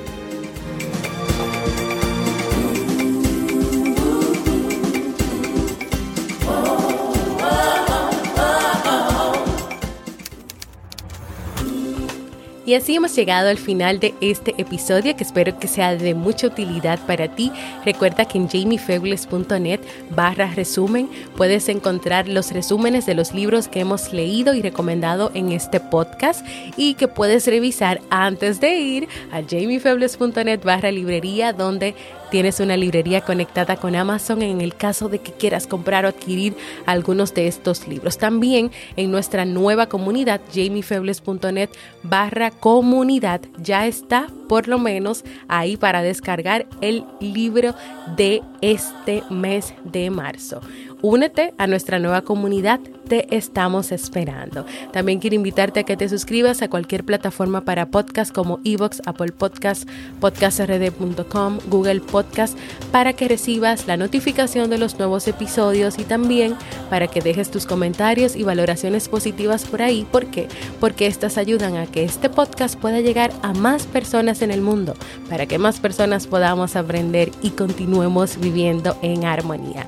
Y 12.71 12.75
así 12.75 12.95
hemos 12.95 13.13
llegado 13.13 13.49
al 13.49 13.57
final 13.57 13.99
de 13.99 14.13
este 14.21 14.55
episodio 14.57 15.13
que 15.17 15.25
espero 15.25 15.59
que 15.59 15.67
sea 15.67 15.97
de 15.97 16.15
mucha 16.15 16.47
utilidad 16.47 17.05
para 17.05 17.27
ti. 17.35 17.51
Recuerda 17.83 18.23
que 18.23 18.37
en 18.37 18.47
jamiefebles.net 18.47 19.81
barra 20.11 20.49
resumen 20.55 21.09
puedes 21.35 21.67
encontrar 21.67 22.29
los 22.29 22.53
resúmenes 22.53 23.05
de 23.05 23.13
los 23.13 23.33
libros 23.33 23.67
que 23.67 23.81
hemos 23.81 24.13
leído 24.13 24.53
y 24.53 24.61
recomendado 24.61 25.31
en 25.33 25.51
este 25.51 25.81
podcast 25.81 26.47
y 26.77 26.93
que 26.93 27.09
puedes 27.09 27.45
revisar 27.45 27.99
antes 28.09 28.61
de 28.61 28.73
ir 28.79 29.09
a 29.33 29.41
jamiefebles.net 29.41 30.61
barra 30.63 30.91
librería 30.91 31.51
donde 31.51 31.93
Tienes 32.31 32.61
una 32.61 32.77
librería 32.77 33.19
conectada 33.19 33.75
con 33.75 33.93
Amazon 33.93 34.41
en 34.41 34.61
el 34.61 34.73
caso 34.73 35.09
de 35.09 35.19
que 35.19 35.33
quieras 35.33 35.67
comprar 35.67 36.05
o 36.05 36.07
adquirir 36.07 36.55
algunos 36.85 37.33
de 37.33 37.47
estos 37.47 37.89
libros. 37.89 38.17
También 38.17 38.71
en 38.95 39.11
nuestra 39.11 39.43
nueva 39.43 39.87
comunidad, 39.87 40.39
jamiefebles.net 40.53 41.69
barra 42.03 42.49
comunidad, 42.49 43.41
ya 43.57 43.85
está 43.85 44.27
por 44.47 44.69
lo 44.69 44.79
menos 44.79 45.25
ahí 45.49 45.75
para 45.75 46.01
descargar 46.01 46.67
el 46.79 47.03
libro 47.19 47.75
de 48.15 48.41
este 48.61 49.23
mes 49.29 49.73
de 49.83 50.09
marzo. 50.09 50.61
Únete 51.03 51.55
a 51.57 51.65
nuestra 51.65 51.97
nueva 51.97 52.21
comunidad, 52.21 52.79
te 53.07 53.35
estamos 53.35 53.91
esperando. 53.91 54.67
También 54.93 55.19
quiero 55.19 55.35
invitarte 55.35 55.79
a 55.79 55.83
que 55.83 55.97
te 55.97 56.07
suscribas 56.07 56.61
a 56.61 56.69
cualquier 56.69 57.03
plataforma 57.03 57.61
para 57.61 57.87
podcast 57.87 58.31
como 58.31 58.59
Evox, 58.63 59.01
Apple 59.07 59.31
Podcast, 59.31 59.89
podcastrd.com, 60.19 61.57
Google 61.69 62.01
Podcast, 62.01 62.55
para 62.91 63.13
que 63.13 63.27
recibas 63.27 63.87
la 63.87 63.97
notificación 63.97 64.69
de 64.69 64.77
los 64.77 64.99
nuevos 64.99 65.27
episodios 65.27 65.97
y 65.97 66.03
también 66.03 66.55
para 66.91 67.07
que 67.07 67.21
dejes 67.21 67.49
tus 67.49 67.65
comentarios 67.65 68.35
y 68.35 68.43
valoraciones 68.43 69.09
positivas 69.09 69.65
por 69.65 69.81
ahí. 69.81 70.05
¿Por 70.11 70.27
qué? 70.27 70.49
Porque 70.79 71.07
estas 71.07 71.39
ayudan 71.39 71.77
a 71.77 71.87
que 71.87 72.03
este 72.03 72.29
podcast 72.29 72.79
pueda 72.79 73.01
llegar 73.01 73.31
a 73.41 73.53
más 73.53 73.87
personas 73.87 74.43
en 74.43 74.51
el 74.51 74.61
mundo, 74.61 74.93
para 75.29 75.47
que 75.47 75.57
más 75.57 75.79
personas 75.79 76.27
podamos 76.27 76.75
aprender 76.75 77.31
y 77.41 77.49
continuemos 77.49 78.39
viviendo 78.39 78.95
en 79.01 79.25
armonía. 79.25 79.87